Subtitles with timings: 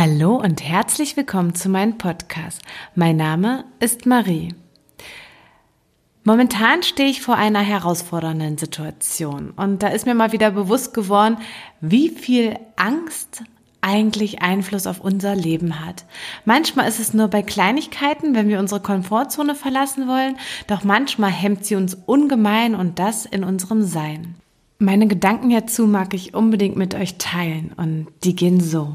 [0.00, 2.62] Hallo und herzlich willkommen zu meinem Podcast.
[2.94, 4.54] Mein Name ist Marie.
[6.22, 11.38] Momentan stehe ich vor einer herausfordernden Situation und da ist mir mal wieder bewusst geworden,
[11.80, 13.42] wie viel Angst
[13.80, 16.04] eigentlich Einfluss auf unser Leben hat.
[16.44, 20.36] Manchmal ist es nur bei Kleinigkeiten, wenn wir unsere Komfortzone verlassen wollen,
[20.68, 24.36] doch manchmal hemmt sie uns ungemein und das in unserem Sein.
[24.78, 28.94] Meine Gedanken hierzu mag ich unbedingt mit euch teilen und die gehen so.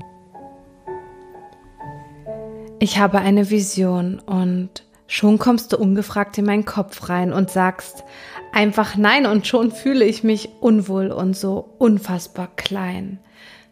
[2.84, 8.04] Ich habe eine Vision und schon kommst du ungefragt in meinen Kopf rein und sagst
[8.52, 13.20] einfach nein und schon fühle ich mich unwohl und so unfassbar klein.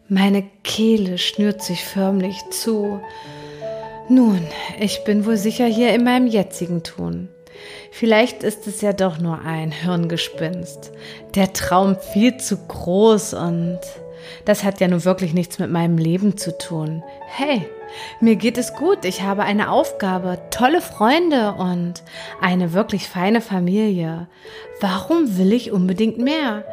[0.08, 3.02] Meine Kehle schnürt sich förmlich zu.
[4.08, 4.40] Nun,
[4.80, 7.28] ich bin wohl sicher hier in meinem jetzigen Tun.
[7.90, 10.90] Vielleicht ist es ja doch nur ein Hirngespinst.
[11.34, 13.78] Der Traum viel zu groß und
[14.44, 17.02] das hat ja nun wirklich nichts mit meinem Leben zu tun.
[17.26, 17.66] Hey,
[18.20, 22.02] mir geht es gut, ich habe eine Aufgabe, tolle Freunde und
[22.40, 24.28] eine wirklich feine Familie.
[24.80, 26.64] Warum will ich unbedingt mehr?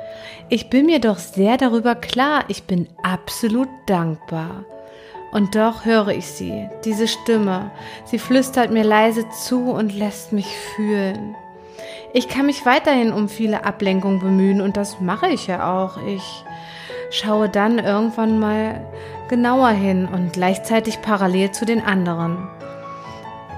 [0.49, 4.65] Ich bin mir doch sehr darüber klar, ich bin absolut dankbar.
[5.31, 7.69] Und doch höre ich sie, diese Stimme.
[8.05, 11.35] Sie flüstert mir leise zu und lässt mich fühlen.
[12.13, 15.97] Ich kann mich weiterhin um viele Ablenkungen bemühen und das mache ich ja auch.
[16.07, 16.43] Ich
[17.09, 18.85] schaue dann irgendwann mal
[19.29, 22.47] genauer hin und gleichzeitig parallel zu den anderen.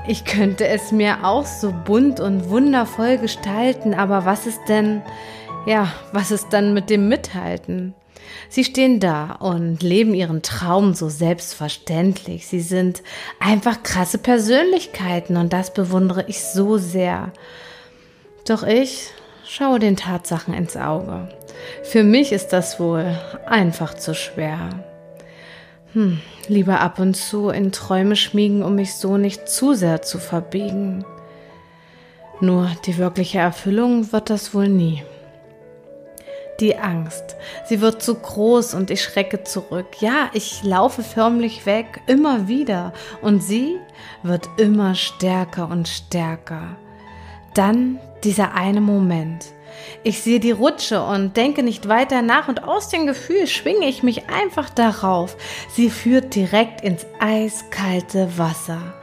[0.07, 5.01] Ich könnte es mir auch so bunt und wundervoll gestalten, aber was ist denn,
[5.65, 7.93] ja, was ist dann mit dem Mithalten?
[8.49, 12.47] Sie stehen da und leben ihren Traum so selbstverständlich.
[12.47, 13.03] Sie sind
[13.39, 17.31] einfach krasse Persönlichkeiten und das bewundere ich so sehr.
[18.45, 19.11] Doch ich
[19.45, 21.27] schaue den Tatsachen ins Auge.
[21.83, 24.69] Für mich ist das wohl einfach zu schwer.
[25.93, 30.19] Hm, lieber ab und zu in Träume schmiegen, um mich so nicht zu sehr zu
[30.19, 31.05] verbiegen.
[32.39, 35.03] Nur die wirkliche Erfüllung wird das wohl nie.
[36.59, 37.35] Die Angst,
[37.65, 39.99] sie wird zu groß und ich schrecke zurück.
[39.99, 43.77] Ja, ich laufe förmlich weg, immer wieder, und sie
[44.21, 46.77] wird immer stärker und stärker.
[47.53, 49.47] Dann dieser eine Moment.
[50.03, 54.03] Ich sehe die Rutsche und denke nicht weiter nach und aus dem Gefühl schwinge ich
[54.03, 55.37] mich einfach darauf.
[55.69, 58.93] Sie führt direkt ins eiskalte Wasser.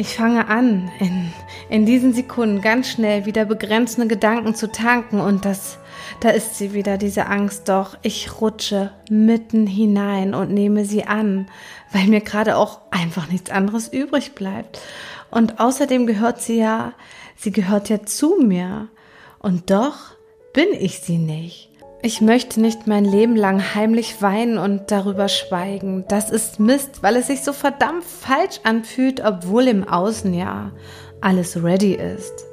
[0.00, 1.32] Ich fange an, in,
[1.68, 5.78] in diesen Sekunden ganz schnell wieder begrenzende Gedanken zu tanken und das,
[6.20, 11.46] da ist sie wieder, diese Angst, doch ich rutsche mitten hinein und nehme sie an,
[11.92, 14.78] weil mir gerade auch einfach nichts anderes übrig bleibt.
[15.30, 16.94] Und außerdem gehört sie ja
[17.38, 18.88] sie gehört ja zu mir.
[19.38, 19.96] Und doch
[20.52, 21.70] bin ich sie nicht.
[22.00, 26.04] Ich möchte nicht mein Leben lang heimlich weinen und darüber schweigen.
[26.08, 30.72] Das ist Mist, weil es sich so verdammt falsch anfühlt, obwohl im Außen ja
[31.20, 32.44] alles ready ist.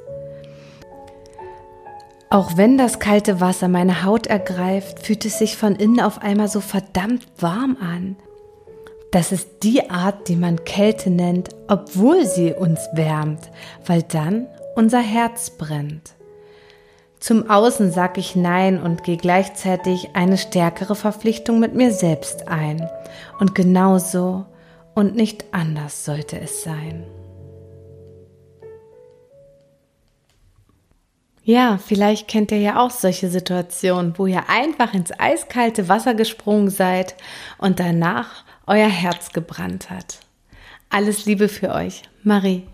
[2.28, 6.48] Auch wenn das kalte Wasser meine Haut ergreift, fühlt es sich von innen auf einmal
[6.48, 8.16] so verdammt warm an.
[9.16, 13.50] Das ist die Art, die man Kälte nennt, obwohl sie uns wärmt,
[13.86, 16.12] weil dann unser Herz brennt.
[17.18, 22.90] Zum Außen sag ich Nein und gehe gleichzeitig eine stärkere Verpflichtung mit mir selbst ein.
[23.40, 24.44] Und genauso
[24.94, 27.06] und nicht anders sollte es sein.
[31.42, 36.68] Ja, vielleicht kennt ihr ja auch solche Situationen, wo ihr einfach ins eiskalte Wasser gesprungen
[36.68, 37.14] seid
[37.56, 40.20] und danach euer Herz gebrannt hat.
[40.88, 42.66] Alles Liebe für euch, Marie.